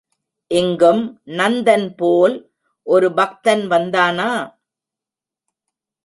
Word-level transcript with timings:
இங்கும் 0.51 1.21
நந்தன் 1.25 1.95
போல் 1.95 2.35
ஒரு 2.87 3.13
பக்தன் 3.13 3.63
வந்தானா? 3.67 4.29